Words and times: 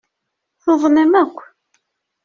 Tuḍnem 0.63 1.13
akk. 1.21 1.37